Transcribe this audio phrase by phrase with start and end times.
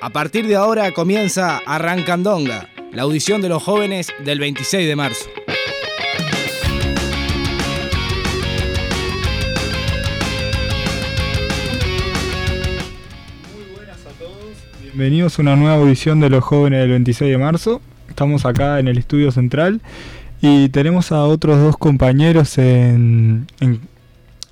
[0.00, 5.26] A partir de ahora comienza Arrancandonga, la audición de los jóvenes del 26 de marzo.
[13.54, 14.56] Muy buenas a todos.
[14.82, 17.80] Bienvenidos a una nueva audición de los jóvenes del 26 de marzo.
[18.08, 19.80] Estamos acá en el estudio central
[20.40, 23.80] y tenemos a otros dos compañeros en, en-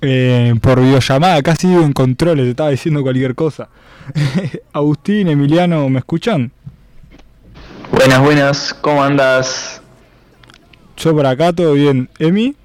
[0.01, 3.69] eh, por videollamada, casi digo en controles, estaba diciendo cualquier cosa.
[4.73, 6.51] Agustín, Emiliano, ¿me escuchan?
[7.91, 9.81] Buenas, buenas, ¿cómo andas?
[10.97, 12.09] Yo por acá, todo bien.
[12.19, 12.55] Emi,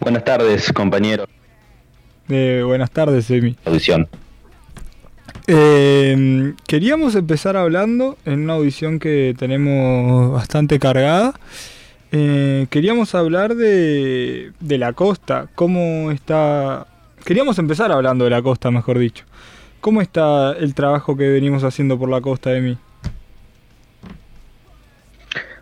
[0.00, 1.26] Buenas tardes, compañero.
[2.28, 3.56] Eh, buenas tardes, Emi.
[3.66, 4.08] Audición.
[5.46, 11.34] Eh, queríamos empezar hablando en una audición que tenemos bastante cargada.
[12.12, 16.86] Eh, queríamos hablar de, de la costa, cómo está...
[17.24, 19.24] Queríamos empezar hablando de la costa, mejor dicho.
[19.80, 22.78] ¿Cómo está el trabajo que venimos haciendo por la costa de mí?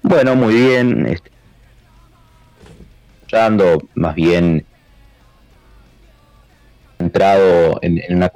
[0.02, 1.06] Bueno, muy bien.
[1.06, 1.30] este,
[3.30, 4.64] Ya ando más bien
[6.98, 8.32] entrado en, en una...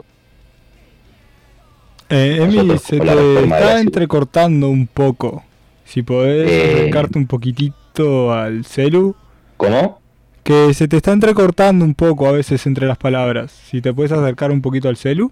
[2.10, 5.42] Eh, Emi, se te está entrecortando un poco.
[5.86, 6.72] Si podés Eh.
[6.74, 9.14] acercarte un poquitito al celu.
[9.56, 10.00] ¿Cómo?
[10.42, 13.52] Que se te está entrecortando un poco a veces entre las palabras.
[13.52, 15.30] Si te puedes acercar un poquito al celu.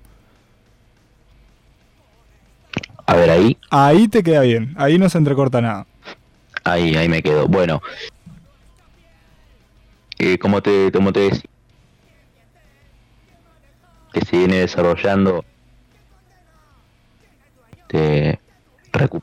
[3.06, 3.58] A ver ahí.
[3.70, 4.74] Ahí te queda bien.
[4.76, 5.86] Ahí no se entrecorta nada.
[6.62, 7.48] Ahí, ahí me quedo.
[7.48, 7.82] Bueno.
[10.18, 11.50] Eh, como te, como te decía,
[14.12, 15.44] que se viene desarrollando
[17.88, 18.38] de
[18.92, 19.22] recu-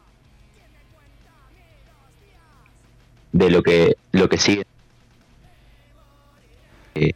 [3.32, 4.66] de lo que lo que sigue
[6.96, 7.14] eh,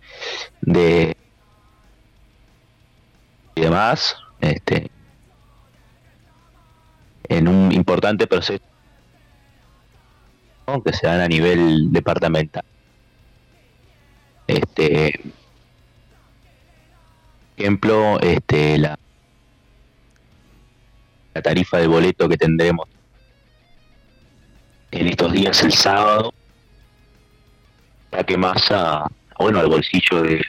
[0.61, 1.15] de
[3.55, 4.91] y demás este
[7.29, 8.63] en un importante proceso
[10.67, 10.83] ¿no?
[10.83, 12.63] que se dan a nivel departamental.
[14.47, 15.19] Este
[17.55, 18.99] ejemplo, este la,
[21.33, 22.89] la tarifa de boleto que tendremos
[24.91, 26.33] en estos días el sábado,
[28.11, 29.07] la que más a,
[29.39, 30.41] bueno al bolsillo de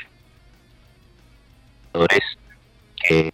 [2.97, 3.32] que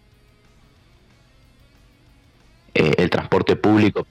[2.73, 4.05] eh, el transporte público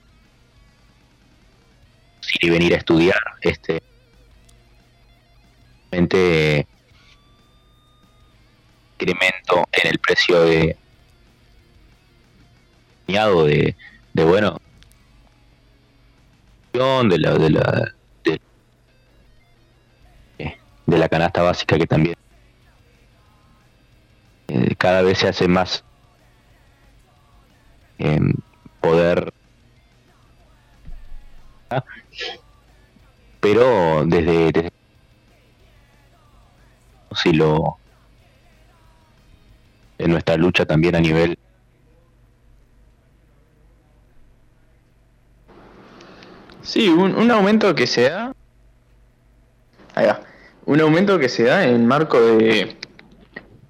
[2.41, 3.81] y venir a estudiar este
[8.93, 10.77] incremento en el precio de
[13.07, 13.75] de,
[14.13, 14.61] de bueno
[16.79, 18.39] de la de la de,
[20.85, 22.15] de la canasta básica que también
[24.47, 25.83] eh, cada vez se hace más
[27.97, 28.33] em,
[28.79, 29.33] poder.
[33.41, 34.71] Pero desde, desde
[37.11, 37.77] si lo
[39.97, 41.37] en nuestra lucha también a nivel
[46.69, 48.31] Sí, un, un aumento que se da.
[49.95, 50.07] Ahí.
[50.67, 52.77] Un aumento que se da en el marco de.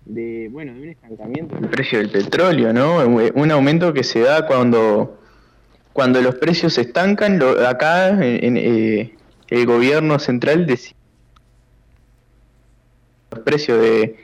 [0.03, 2.97] de bueno, de un estancamiento del precio del petróleo, ¿no?
[2.97, 5.17] Un aumento que se da cuando.
[5.93, 7.39] cuando los precios se estancan.
[7.39, 9.15] Lo, acá en, en, eh,
[9.47, 10.97] el gobierno central decide
[13.31, 14.17] los precios de.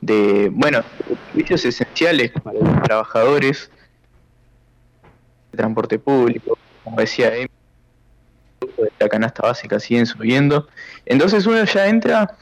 [0.00, 0.82] de bueno,
[1.30, 3.70] servicios esenciales para los trabajadores
[5.52, 7.30] de transporte público, como decía
[9.04, 10.68] la canasta básica siguen subiendo.
[11.06, 12.36] Entonces uno ya entra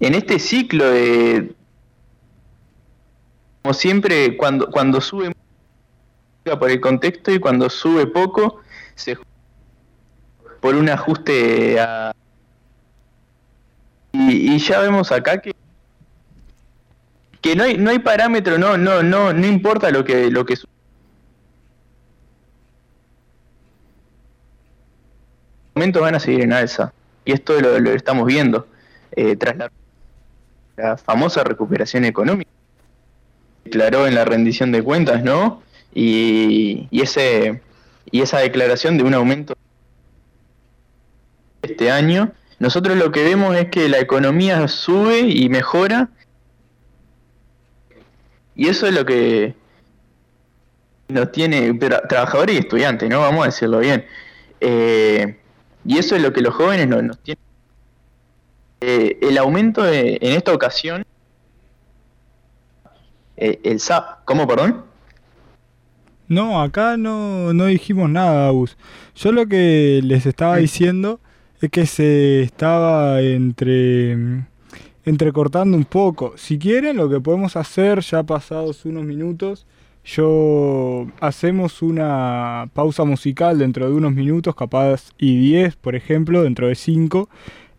[0.00, 1.54] en este ciclo de,
[3.62, 5.32] como siempre, cuando, cuando sube
[6.44, 8.60] por el contexto y cuando sube poco,
[8.94, 9.18] se
[10.60, 12.12] por un ajuste a...
[14.12, 15.54] Y, ya vemos acá que
[17.42, 20.56] que no hay no hay parámetro, no no no no importa lo que lo que
[25.76, 26.92] van a seguir en alza.
[27.24, 28.66] Y esto lo, estamos viendo
[29.12, 32.50] eh, tras la, famosa recuperación económica.
[33.64, 35.62] Declaró en la rendición de cuentas, ¿no?
[35.94, 37.62] Y, ese,
[38.10, 39.54] y esa declaración de un aumento
[41.62, 46.10] este año, nosotros lo que vemos es que la economía sube y mejora.
[48.54, 49.54] Y eso es lo que
[51.08, 53.20] nos tiene tra trabajadores y estudiantes, ¿no?
[53.20, 54.04] Vamos a decirlo bien.
[54.60, 55.36] Eh,
[55.86, 57.42] y eso es lo que los jóvenes nos, nos tienen.
[58.80, 61.04] Eh, el aumento de, en esta ocasión
[63.36, 64.84] Eh, el sa ¿Cómo, perdón?
[66.28, 68.76] No, acá no, no dijimos nada, Agus.
[69.14, 71.20] Yo lo que les estaba diciendo
[71.60, 74.44] es que se estaba entre
[75.04, 76.34] entrecortando un poco.
[76.36, 79.66] Si quieren, lo que podemos hacer, ya pasados unos minutos,
[80.06, 86.68] yo hacemos una pausa musical dentro de unos minutos, capaz y 10, por ejemplo, dentro
[86.68, 87.28] de 5,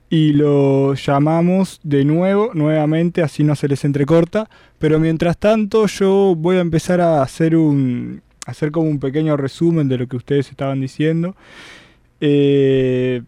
[0.10, 4.50] y lo llamamos de nuevo, nuevamente, así no se les entrecorta.
[4.78, 9.88] Pero mientras tanto, yo voy a empezar a hacer un, hacer como un pequeño resumen
[9.88, 11.36] de lo que ustedes estaban diciendo.
[12.20, 13.22] Eh,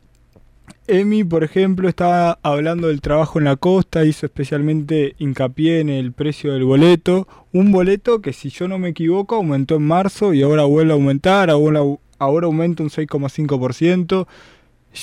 [0.89, 6.13] Emi, por ejemplo, estaba hablando del trabajo en la costa, hizo especialmente hincapié en el
[6.13, 7.27] precio del boleto.
[7.53, 10.95] Un boleto que, si yo no me equivoco, aumentó en marzo y ahora vuelve a
[10.95, 11.81] aumentar, ahora,
[12.19, 14.27] aumenta un 6,5%.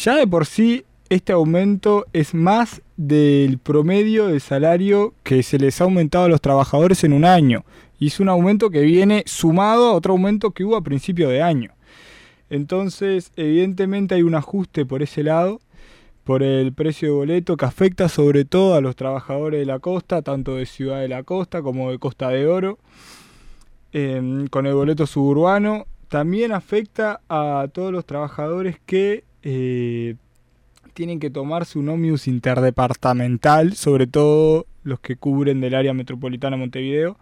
[0.03, 5.81] Ya de por sí, este aumento es más del promedio de salario que se les
[5.81, 7.65] ha aumentado a los trabajadores en un año.
[8.01, 11.43] Y es un aumento que viene sumado a otro aumento que hubo a principio de
[11.43, 11.71] año.
[12.51, 15.61] Entonces, evidentemente hay un ajuste por ese lado,
[16.27, 20.23] por el precio de boleto, que afecta sobre todo a los trabajadores de la costa,
[20.23, 22.81] tanto de Ciudad de la Costa como de Costa de Oro.
[23.93, 30.17] Em, con el boleto suburbano, también afecta a todos los trabajadores que eh,
[30.95, 36.61] tienen que tomarse un ómnibus interdepartamental, sobre todo los que cubren del área metropolitana de
[36.61, 37.17] Montevideo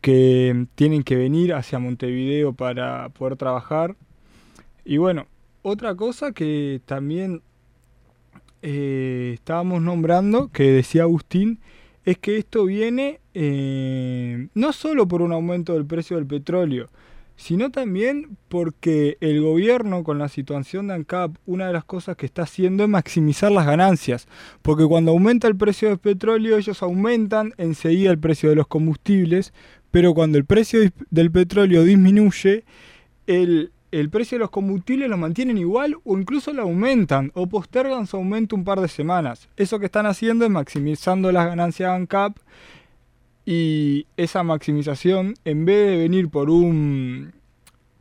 [0.00, 3.96] que tienen que venir hacia Montevideo para poder trabajar.
[4.84, 5.26] Y bueno,
[5.62, 7.42] otra cosa que también
[8.62, 11.60] eh, estábamos nombrando, que decía Agustín,
[12.04, 16.88] es que esto viene eh, no solo por un aumento del precio del petróleo,
[17.36, 22.26] sino también porque el gobierno con la situación de ANCAP, una de las cosas que
[22.26, 24.28] está haciendo es maximizar las ganancias,
[24.62, 29.52] porque cuando aumenta el precio del petróleo ellos aumentan enseguida el precio de los combustibles,
[29.90, 30.80] pero cuando el precio
[31.10, 32.64] del petróleo disminuye,
[33.26, 33.72] el,
[34.10, 38.56] precio de los combustibles lo mantienen igual o incluso lo aumentan o postergan su aumento
[38.56, 39.48] un par de semanas.
[39.56, 42.38] Eso que están haciendo es maximizando las ganancias ANCAP
[43.44, 47.32] y esa maximización, en vez de venir por un,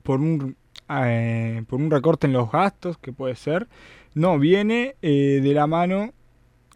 [0.03, 0.55] por un,
[0.89, 3.67] eh, por un recorte en los gastos, que puede ser,
[4.13, 6.13] no, viene eh, de la mano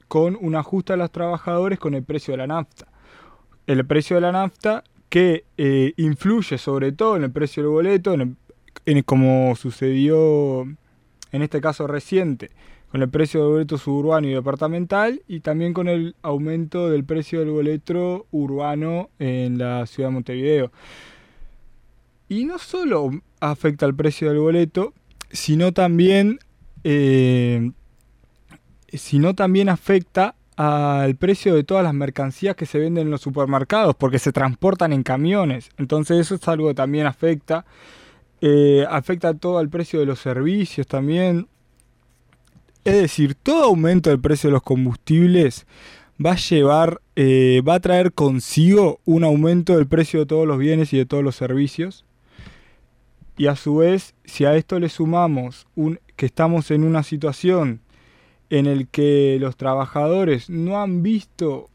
[0.08, 2.88] con un ajuste a los trabajadores con el precio de la nafta.
[3.68, 8.14] El precio de la nafta que eh, influye sobre todo en el precio del boleto,
[8.14, 8.38] en,
[9.06, 10.68] como sucedió
[11.32, 12.52] en este caso reciente,
[12.90, 17.40] con el precio del boleto suburbano y departamental y también con el aumento del precio
[17.40, 20.72] del boleto urbano en la ciudad de Montevideo.
[22.30, 24.94] Y no solo afecta al precio del boleto,
[25.30, 26.40] sino también,
[26.84, 27.72] eh,
[28.94, 33.96] sino también afecta al precio de todas las mercancías que se venden en los supermercados,
[33.96, 35.70] porque se transportan en camiones.
[35.78, 37.66] Entonces eso es algo que también afecta.
[38.42, 41.48] Eh, afecta todo al precio de los servicios también.
[42.84, 45.66] Es decir, todo aumento del precio de los combustibles
[46.24, 50.60] va a llevar, eh, va a traer consigo un aumento del precio de todos los
[50.60, 52.06] bienes y de todos los servicios.
[53.38, 57.82] Y a su vez, si a esto le sumamos un, que estamos en una situación
[58.50, 61.70] en el que los trabajadores no han visto,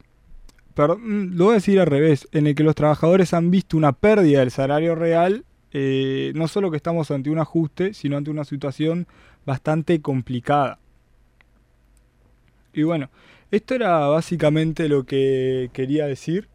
[0.73, 3.91] perdón, lo voy a decir al revés, en el que los trabajadores han visto una
[3.91, 8.43] pérdida del salario real, eh, no solo que estamos ante un ajuste, sino ante una
[8.43, 9.07] situación
[9.45, 10.79] bastante complicada.
[12.73, 13.09] Y bueno,
[13.51, 16.47] esto era básicamente lo que quería decir.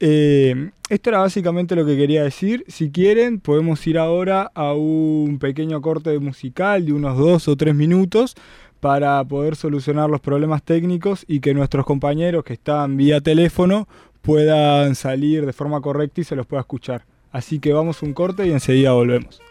[0.00, 2.64] Eh, esto era básicamente lo que quería decir.
[2.68, 7.74] Si quieren, podemos ir ahora a un pequeño corte musical de unos dos o tres
[7.74, 8.34] minutos
[8.80, 13.88] para poder solucionar los problemas técnicos y que nuestros compañeros que están vía teléfono
[14.20, 17.04] puedan salir de forma correcta y se los pueda escuchar.
[17.34, 19.42] Así que vamos un corte y enseguida volvemos.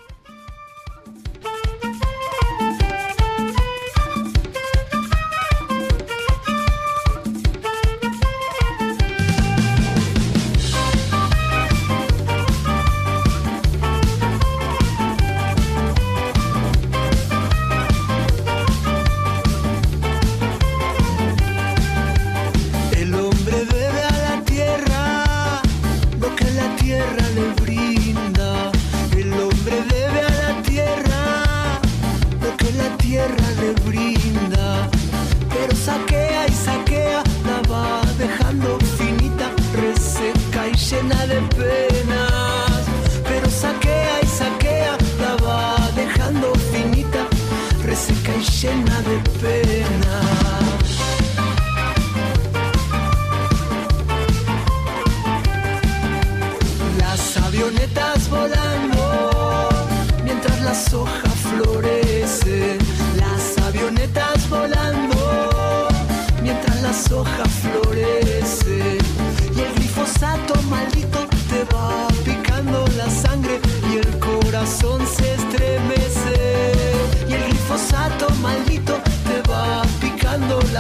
[27.03, 28.02] Tierra le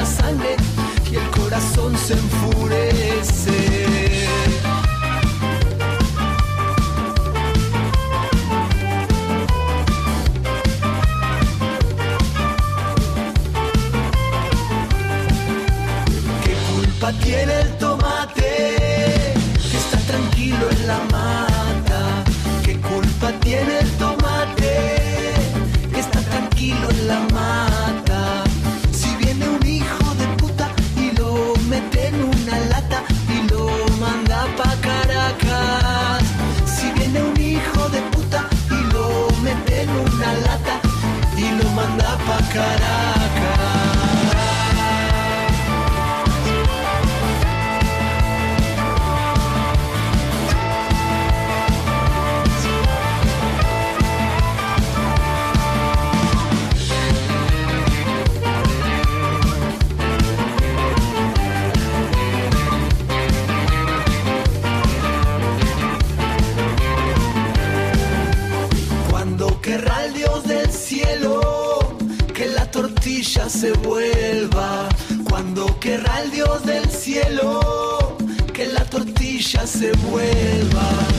[0.05, 0.55] sangre
[1.11, 3.72] y el corazón se enfurece.
[73.63, 74.89] se vuelva,
[75.29, 78.17] cuando querrá el Dios del cielo,
[78.53, 81.12] que la tortilla se vuelva.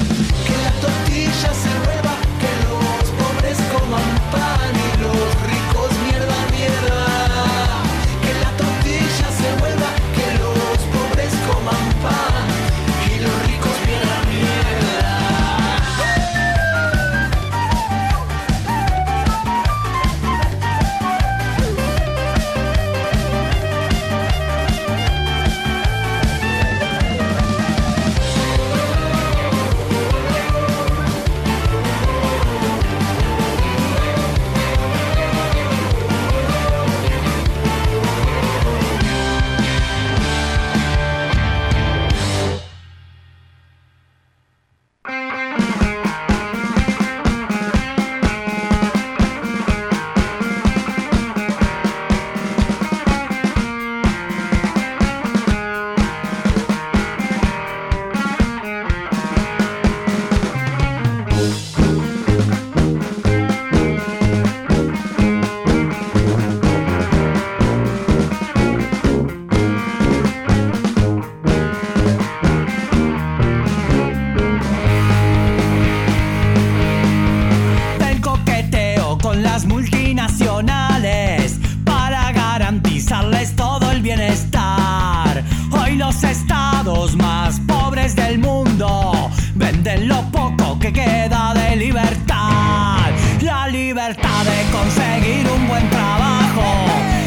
[95.14, 96.86] conseguir un buen trabajo,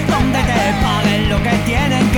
[0.09, 2.16] donde te paguen lo que tienen que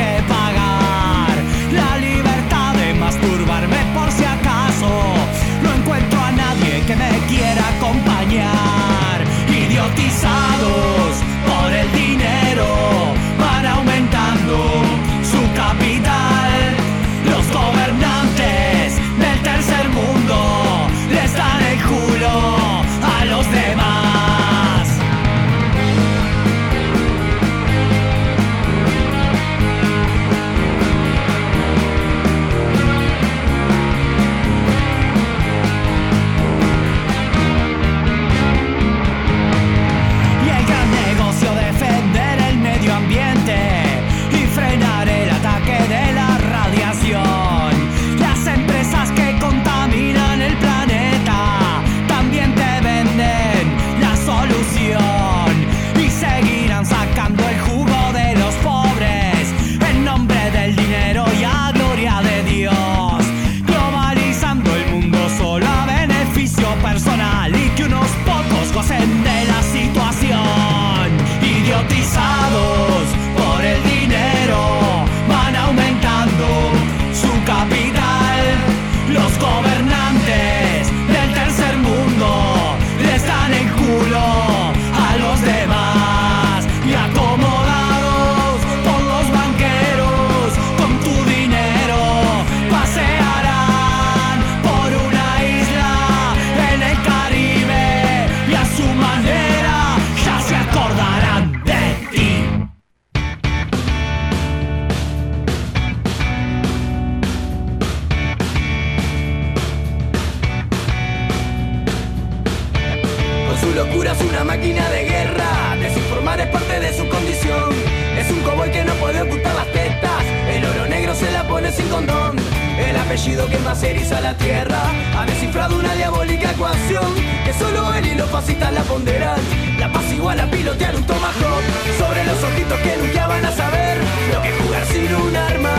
[114.19, 117.69] es una máquina de guerra, desinformar es parte de su condición.
[118.17, 121.71] Es un cowboy que no puede ocultar las tetas, el oro negro se la pone
[121.71, 122.37] sin condón.
[122.77, 124.79] El apellido que más eriza la tierra
[125.17, 127.13] ha descifrado una diabólica ecuación
[127.45, 129.39] que solo él y los fascistas la ponderan.
[129.79, 131.63] La paz igual a pilotear un tomahawk
[131.97, 133.97] sobre los ojitos que nunca van a saber
[134.33, 135.75] lo que es jugar sin un arma.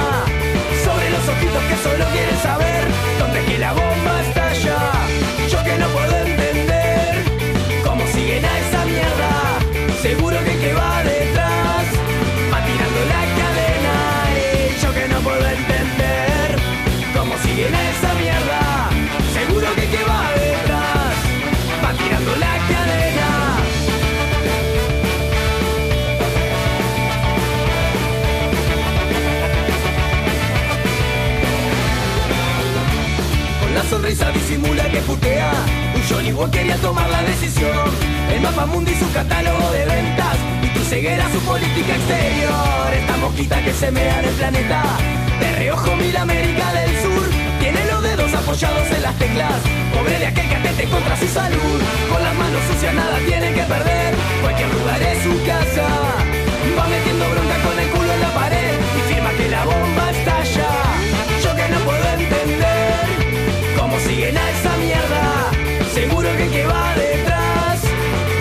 [0.84, 2.84] Sobre los ojitos que solo quieren saber
[3.18, 4.78] dónde es que la bomba estalla.
[5.48, 6.19] Yo no puedo
[10.02, 11.84] Seguro que el que va detrás
[12.52, 13.94] va tirando la cadena.
[14.34, 16.56] Y yo que no puedo entender
[17.14, 18.88] cómo siguen a esa mierda.
[19.34, 21.14] Seguro que el que va detrás
[21.84, 23.28] va tirando la cadena.
[33.60, 35.89] Con la sonrisa disimula que putea.
[36.00, 37.76] Un Johnny Walker quería tomar la decisión.
[38.32, 40.36] El mapa mundo y su catálogo de ventas.
[40.62, 42.94] Y tu ceguera, su política exterior.
[42.94, 44.82] Esta mosquita que se mea en el planeta.
[45.40, 47.28] De reojo mil América del Sur.
[47.60, 49.60] Tiene los dedos apoyados en las teclas.
[49.94, 51.80] Pobre de aquel que atente contra su salud.
[52.10, 54.14] Con las manos sucias nada tiene que perder.
[54.40, 55.86] Cualquier lugar es su casa.
[56.78, 58.74] Va metiendo bronca con el culo en la pared.
[58.96, 60.70] Y firma que la bomba estalla.
[61.44, 63.04] Yo que no puedo entender
[63.76, 65.29] cómo siguen a esa mierda.
[65.94, 67.82] Seguro que el que va detrás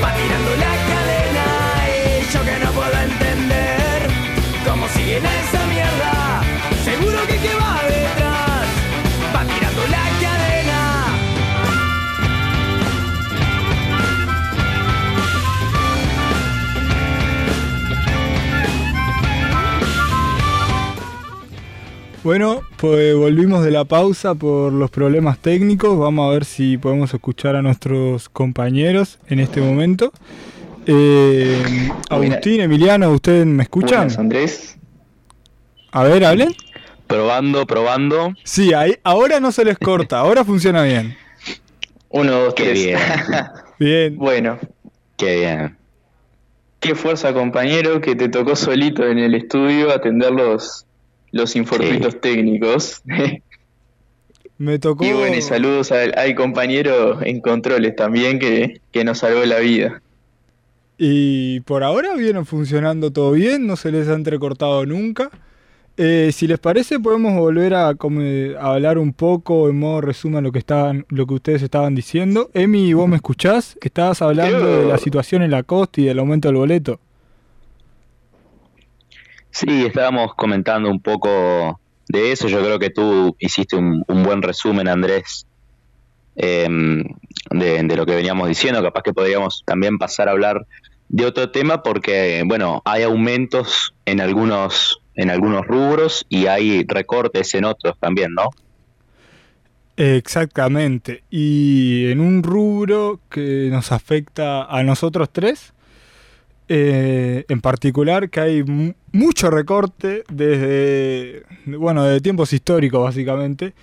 [0.04, 1.46] va tirando la cadena.
[2.22, 4.08] Y yo que no puedo entender
[4.66, 5.59] cómo siguen esa
[22.24, 25.98] Bueno, pues volvimos de la pausa por los problemas técnicos.
[25.98, 30.12] Vamos a ver si podemos escuchar a nuestros compañeros en este momento.
[30.86, 34.00] Eh, Agustín, Emiliano, ¿ustedes me escuchan?
[34.00, 34.78] Buenas, Andrés.
[35.92, 36.54] A ver, hablen.
[37.08, 38.34] Probando, probando.
[38.44, 41.16] Sí, ahí, ahora no se les corta, ahora funciona bien.
[42.10, 42.86] Uno, dos, Qué tres.
[42.86, 43.00] bien.
[43.80, 44.18] Bien.
[44.18, 44.60] bueno,
[45.16, 45.78] Qué bien.
[46.82, 50.86] qué fuerza, compañero, que te tocó solito en el estudio atender los,
[51.32, 53.02] los infortunios técnicos.
[54.58, 55.06] Me tocó.
[55.06, 59.60] y bueno, y saludos al, al compañero en controles también que, que nos salvó la
[59.60, 60.02] vida.
[60.98, 65.30] Y por ahora vienen funcionando todo bien, no se les ha entrecortado nunca.
[65.96, 68.20] Eh, si les parece, podemos volver a, como,
[68.60, 72.50] a hablar un poco en modo resumen lo que estaban, lo que ustedes estaban diciendo.
[72.54, 73.78] Emi, ¿vos me escuchás?
[73.82, 77.00] Estabas hablando Creo- de la situación en la costa y del aumento del boleto.
[79.60, 82.48] Sí, estábamos comentando un poco de eso.
[82.48, 85.46] Yo creo que tú hiciste un, buen resumen, Andrés,
[86.38, 87.04] em,
[87.50, 88.82] de, de lo que veníamos diciendo.
[88.82, 90.66] Capaz que podríamos también pasar a hablar
[91.10, 97.54] de otro tema porque, bueno, hay aumentos en algunos, en algunos rubros y hay recortes
[97.54, 98.52] en otros también, ¿no?
[99.98, 101.24] Exactamente.
[101.30, 105.74] Y en un rubro que nos afecta a nosotros tres,
[106.70, 113.74] eh, en particular que hay mu- mucho recorte desde, bueno, desde tiempos históricos básicamente,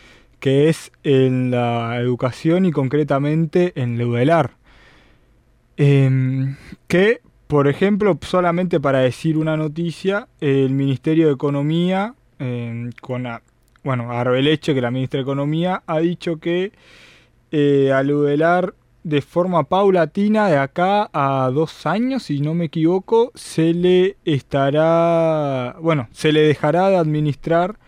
[0.40, 4.52] que es en la educación y concretamente en la UDELAR.
[5.76, 6.56] Em,
[6.88, 13.42] que, por ejemplo, solamente para decir una noticia, el Ministerio de Economía, em, con la,
[13.84, 16.72] bueno, Arbeleche, que la ministra de Economía, ha dicho que
[17.52, 18.74] eh, al UDELAR
[19.06, 25.76] de forma paulatina de acá a dos años, si no me equivoco, se le estará,
[25.80, 27.78] bueno, se le dejará de administrar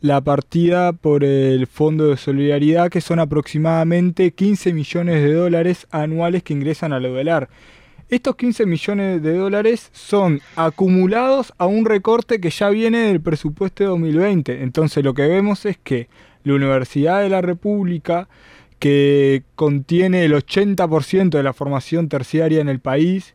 [0.00, 6.42] la partida por el Fondo de Solidaridad, que son aproximadamente 15 millones de dólares anuales
[6.42, 7.48] que ingresan al UDELAR.
[8.08, 13.84] Estos 15 millones de dólares son acumulados a un recorte que ya viene del presupuesto
[13.84, 14.64] de 2020.
[14.64, 16.08] Entonces lo que vemos es que
[16.42, 18.28] la Universidad de la República,
[18.78, 23.34] que contiene el 80% de la formación terciaria en el país,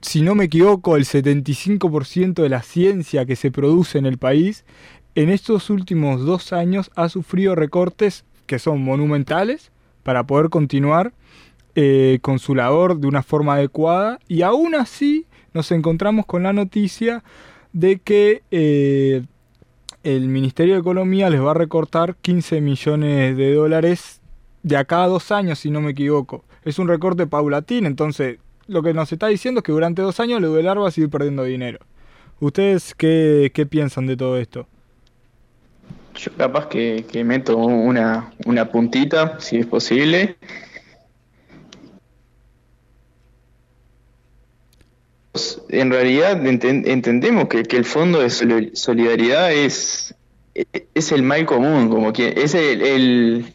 [0.00, 4.64] si no me equivoco, el 75% de la ciencia que se produce en el país,
[5.14, 9.72] en estos últimos dos años ha sufrido recortes que son monumentales
[10.02, 11.12] para poder continuar
[11.74, 16.52] eh, con su labor de una forma adecuada y aún así nos encontramos con la
[16.52, 17.22] noticia
[17.72, 19.22] de que eh,
[20.02, 24.19] el Ministerio de Economía les va a recortar 15 millones de dólares
[24.62, 26.44] de acá a dos años, si no me equivoco.
[26.64, 30.38] Es un recorte paulatino, entonces lo que nos está diciendo es que durante dos años
[30.38, 31.78] el UDELAR va a seguir perdiendo dinero.
[32.38, 34.66] ¿Ustedes qué, qué piensan de todo esto?
[36.14, 40.36] Yo capaz que, que meto una, una puntita, si es posible.
[45.68, 50.14] En realidad enten- entendemos que, que el Fondo de Soli- Solidaridad es,
[50.94, 53.52] es el mal común, como que es el,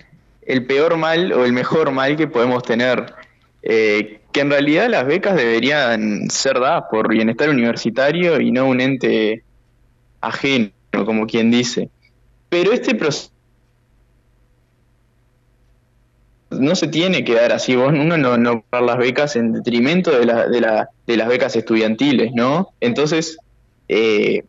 [0.68, 3.14] peor mal o el mejor mal que podemos tener.
[3.64, 8.82] Eh, que en realidad las becas deberían ser dadas por bienestar universitario y no un
[8.82, 9.44] ente
[10.22, 10.72] ajeno,
[11.06, 11.90] como quien dice.
[12.50, 13.32] Pero este proceso
[16.52, 20.20] no se tiene que dar así, vos uno no, no las becas en detrimento de,
[20.20, 22.70] de, la, de las becas estudiantiles, ¿no?
[22.80, 23.38] Entonces,
[23.88, 24.44] eh,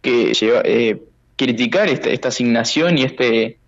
[0.00, 0.32] que
[0.64, 1.02] eh,
[1.36, 3.58] criticar esta, esta, asignación y este,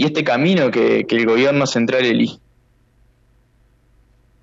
[0.00, 2.38] y este camino que, el gobierno central elige.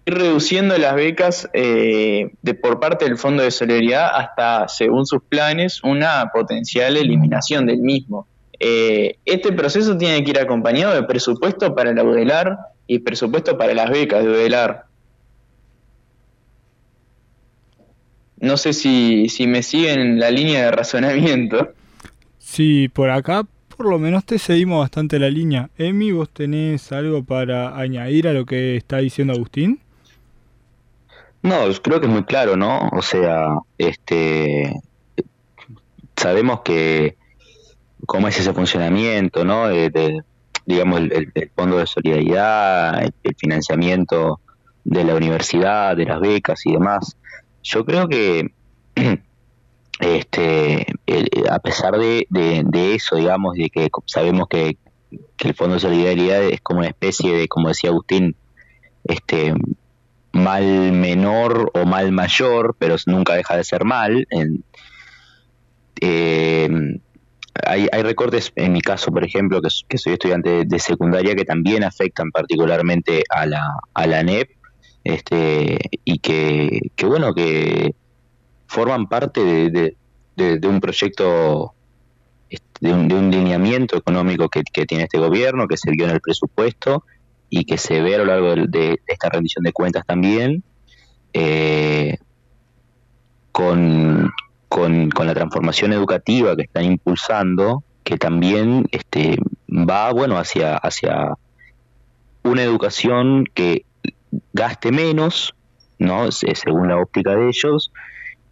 [0.05, 5.23] Ir reduciendo las becas eh, de, por parte del Fondo de Solidaridad hasta, según sus
[5.23, 8.27] planes, una potencial eliminación del mismo.
[8.59, 13.73] Eh, este proceso tiene que ir acompañado de presupuesto para la UDELAR y presupuesto para
[13.73, 14.85] las becas de UDELAR.
[18.39, 21.73] No sé si, si me siguen la línea de razonamiento.
[22.37, 23.43] Sí, por acá
[23.77, 25.69] por lo menos te seguimos bastante la línea.
[25.77, 29.79] Emi, ¿vos tenés algo para añadir a lo que está diciendo Agustín?
[31.43, 32.89] No, creo que es muy claro, ¿no?
[32.91, 34.73] O sea, este
[36.15, 37.15] sabemos que
[38.05, 39.67] cómo es ese funcionamiento, ¿no?
[39.67, 40.23] De,
[40.65, 44.39] digamos, el, fondo de solidaridad, el, financiamiento
[44.83, 47.15] de la universidad, de las becas y demás.
[47.63, 48.51] Yo creo que,
[49.99, 50.87] este,
[51.49, 54.77] a pesar de, de, eso, digamos, de que sabemos que,
[55.39, 58.35] el fondo de solidaridad es como una especie de, como decía Agustín,
[59.05, 59.53] este
[60.33, 64.27] mal menor o mal mayor, pero nunca deja de ser mal.
[64.29, 64.63] En,
[66.01, 66.69] eh,
[67.65, 72.31] hay, recortes, en mi caso, por ejemplo, que, soy estudiante de, secundaria, que también afectan
[72.31, 74.49] particularmente a la, a la NEP,
[75.03, 77.95] este, y que, que bueno, que
[78.67, 79.95] forman parte de,
[80.37, 81.73] un proyecto,
[82.79, 86.21] de un, de un lineamiento económico que, tiene este gobierno, que se vio en el
[86.21, 87.03] presupuesto
[87.49, 90.63] y que se ve a lo largo de, esta rendición de cuentas también,
[91.33, 92.17] eh,
[93.51, 94.31] con,
[94.69, 101.33] con, la transformación educativa que están impulsando, que también este, va bueno hacia, hacia
[102.43, 103.85] una educación que
[104.53, 105.55] gaste menos,
[105.99, 106.31] ¿no?
[106.31, 107.91] según la óptica de ellos,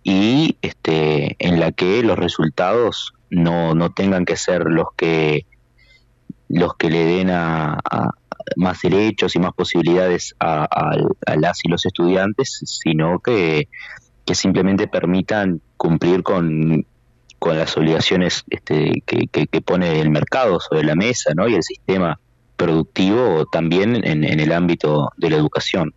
[0.05, 5.45] y este, en la que los resultados no, no tengan que ser los que
[6.47, 7.79] los que le den a,
[8.55, 13.67] más derechos y más posibilidades a, a, las y los estudiantes, sino que
[14.25, 16.85] que simplemente permitan cumplir con,
[17.41, 21.47] las obligaciones este, que, que, pone el mercado sobre la mesa ¿no?
[21.47, 22.19] y el sistema
[22.57, 25.93] productivo también en, el ámbito de la educación.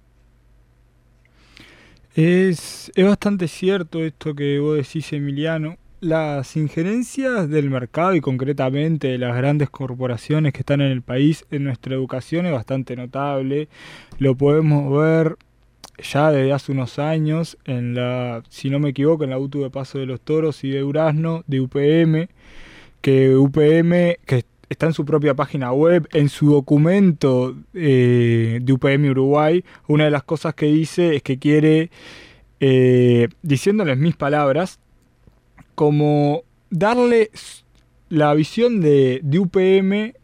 [2.14, 5.76] Es, es bastante cierto esto que vos decís, Emiliano.
[6.00, 11.44] Las injerencias del mercado y concretamente de las grandes corporaciones que están en el país
[11.50, 13.68] en nuestra educación es bastante notable.
[14.18, 15.36] Lo podemos ver
[16.00, 19.70] ya desde hace unos años, en la, si no me equivoco, en la UTU de
[19.70, 22.28] Paso de los Toros y de Durazno, de UPM,
[23.00, 29.10] que UPM, que está en su propia página web, en su documento eh, de UPM
[29.10, 31.90] Uruguay, una de las cosas que dice es que quiere,
[32.60, 34.80] eh, diciéndoles mis palabras,
[35.74, 37.30] como darle
[38.08, 40.14] la visión de, de UPM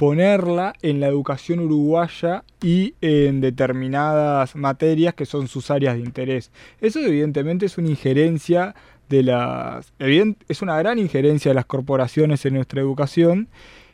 [0.00, 6.50] ponerla en la educación uruguaya y en determinadas materias que son sus áreas de interés.
[6.80, 8.74] Eso evidentemente es una injerencia
[9.10, 13.48] de las es una gran injerencia de las corporaciones en nuestra educación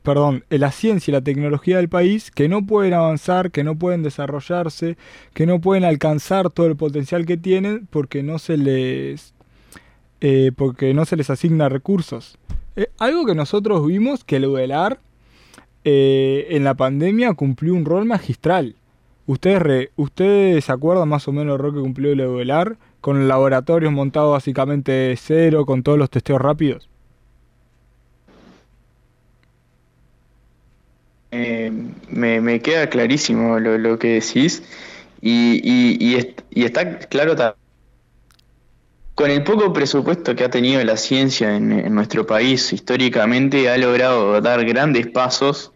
[0.03, 4.03] perdón, la ciencia y la tecnología del país que no pueden avanzar, que no pueden
[4.03, 4.97] desarrollarse,
[5.33, 9.33] que no pueden alcanzar todo el potencial que tienen porque no se les
[10.21, 12.37] eh, porque no se les asigna recursos.
[12.75, 14.99] Eh, algo que nosotros vimos que el UELAR
[15.83, 18.75] eh, en la pandemia cumplió un rol magistral.
[19.25, 22.77] ¿Ustedes, ¿Ustedes se acuerdan más o menos el rol que cumplió el UELAR?
[23.01, 26.89] Con laboratorios montados básicamente cero, con todos los testeos rápidos.
[32.09, 34.63] me, queda clarísimo lo, que decís
[35.21, 36.15] y,
[36.55, 37.35] está claro
[39.15, 44.41] con el poco presupuesto que ha tenido la ciencia en, nuestro país históricamente ha logrado
[44.41, 45.72] dar grandes pasos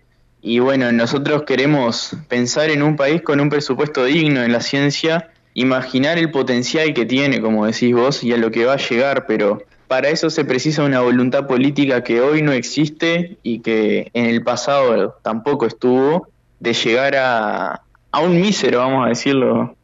[0.47, 5.29] y bueno, nosotros queremos pensar en un país con un presupuesto digno en la ciencia,
[5.53, 9.25] imaginar el potencial que tiene, como decís vos, y a lo que va a llegar,
[9.27, 14.25] pero para eso se precisa una voluntad política que hoy no existe y que en
[14.25, 16.29] el pasado tampoco estuvo,
[16.61, 17.81] de llegar a,
[18.11, 19.75] a un mísero, vamos a decirlo,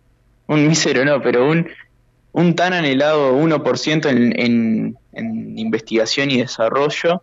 [0.48, 1.68] un mísero no, pero un,
[2.32, 7.22] un tan anhelado 1% en, en, en investigación y desarrollo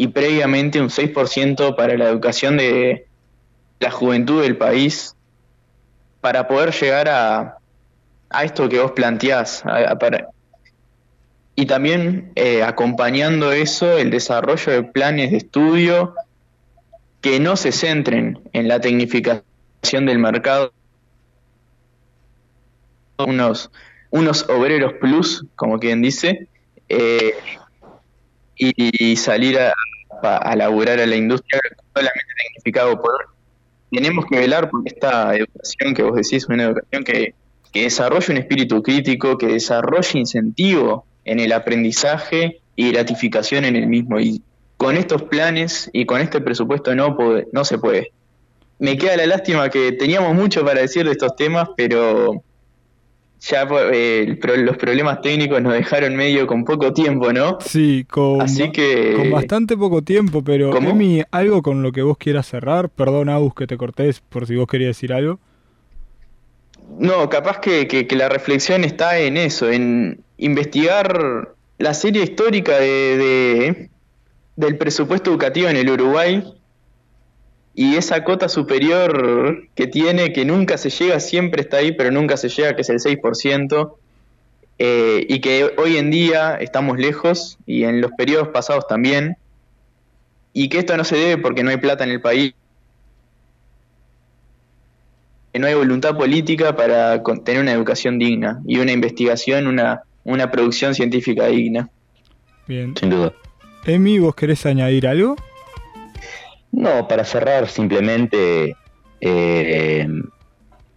[0.00, 3.06] y previamente un 6% para la educación de
[3.80, 5.14] la juventud del país
[6.22, 7.58] para poder llegar a,
[8.30, 9.62] a esto que vos planteás,
[11.54, 16.14] y también eh, acompañando eso el desarrollo de planes de estudio
[17.20, 20.72] que no se centren en la tecnificación del mercado,
[23.18, 23.70] unos,
[24.08, 26.48] unos obreros plus, como quien dice,
[26.88, 27.34] eh,
[28.56, 29.74] y, salir a,
[30.22, 31.60] a, laburar a la industria
[31.94, 33.12] solamente tecnificado por...
[33.90, 37.34] Tenemos que velar por esta educación que vos decís, una educación que,
[37.72, 43.86] que desarrolle un espíritu crítico, que desarrolle incentivo en el aprendizaje y gratificación en el
[43.86, 44.20] mismo.
[44.20, 44.42] Y
[44.76, 47.16] con estos planes y con este presupuesto no,
[47.52, 48.12] no se puede.
[48.78, 52.42] Me queda la lástima que teníamos mucho para decir de estos temas, pero
[53.40, 57.58] ya eh, los problemas técnicos nos dejaron medio con poco tiempo, ¿no?
[57.60, 59.14] Sí, con, Así que...
[59.16, 62.90] con bastante poco tiempo, pero Emi, algo con lo que vos quieras cerrar.
[62.90, 65.38] Perdón, Agus, que te cortés por si vos querías decir algo.
[66.98, 73.88] No, capaz que, que, la reflexión está en eso, en investigar la serie histórica de,
[74.56, 76.42] del presupuesto educativo en el Uruguay
[77.74, 82.36] y esa cota superior que tiene, que nunca se llega, siempre está ahí, pero nunca
[82.36, 83.94] se llega, que es el 6%,
[84.78, 89.36] eh, y que hoy en día estamos lejos y en los periodos pasados también,
[90.52, 92.54] y que esto no se debe porque no hay plata en el país
[95.52, 100.50] que no hay voluntad política para tener una educación digna y una investigación, una, una
[100.50, 101.88] producción científica digna.
[102.66, 102.94] Bien.
[102.96, 103.32] Sin duda.
[103.84, 105.36] Emi, ¿vos querés añadir algo?
[106.72, 108.76] No, para cerrar simplemente,
[109.20, 110.06] eh,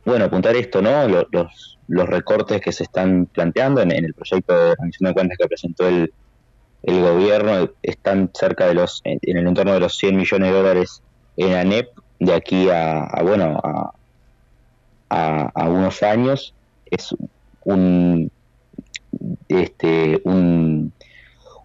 [0.05, 1.07] bueno, apuntar esto, ¿no?
[1.07, 5.47] Los, los, recortes que se están planteando en, el proyecto de rendición de cuentas que
[5.47, 6.13] presentó el,
[6.83, 11.01] el gobierno están cerca de los, en, el entorno de los 100 millones de dólares
[11.37, 13.91] en ANEP de aquí a, a bueno, a,
[15.09, 16.53] a, unos años
[16.89, 17.15] es
[17.63, 18.31] un
[19.47, 20.91] este un,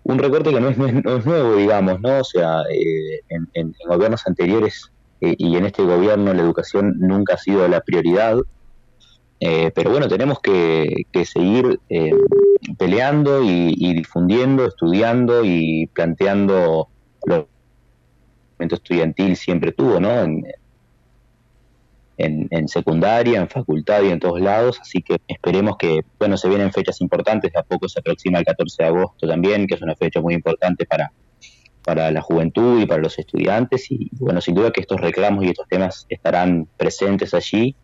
[0.08, 2.20] un recorte que no es, nuevo, digamos, ¿no?
[2.20, 4.90] O sea, eh, en, gobiernos anteriores
[5.20, 8.38] eh, y en este gobierno la educación nunca ha sido la prioridad,
[9.40, 11.78] eh, pero bueno, tenemos que, seguir
[12.78, 16.88] peleando y, y, difundiendo, estudiando y planteando
[17.26, 17.48] lo
[18.58, 20.10] que el estudiantil siempre tuvo, ¿no?
[20.22, 20.42] En,
[22.18, 26.72] en, secundaria, en facultad y en todos lados, así que esperemos que, bueno, se vienen
[26.72, 29.94] fechas importantes, de a poco se aproxima el 14 de agosto también, que es una
[29.94, 31.12] fecha muy importante para,
[31.84, 35.48] para la juventud y para los estudiantes, y bueno, sin duda que estos reclamos y
[35.48, 37.76] estos temas estarán presentes allí,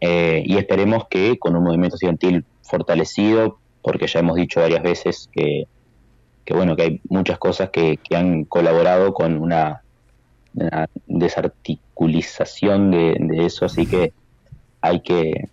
[0.00, 5.30] eh, y esperemos que con un movimiento estudiantil fortalecido, porque ya hemos dicho varias veces
[5.32, 5.68] que,
[6.44, 9.82] que bueno, que hay muchas cosas que, que han colaborado con una
[11.06, 14.12] desarticulización de, eso, así que
[14.80, 15.48] hay que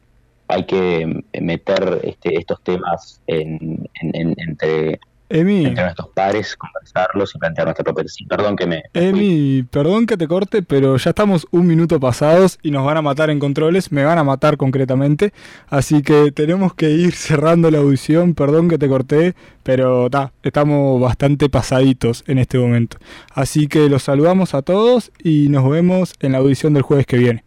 [0.49, 7.67] hay que meter este, estos temas en, entre Emi, entre nuestros pares, conversarlos y plantear
[7.67, 8.27] nuestra propia tesis.
[8.27, 8.83] Perdón que me...
[8.93, 13.01] Emi, perdón que te corte, pero ya estamos un minuto pasados y nos van a
[13.01, 15.33] matar en controles, me van a matar concretamente,
[15.67, 21.01] así que tenemos que ir cerrando la audición, perdón que te corté, pero ta, estamos
[21.01, 22.97] bastante pasaditos en este momento.
[23.33, 27.17] Así que los saludamos a todos y nos vemos en la audición del jueves que
[27.17, 27.46] viene.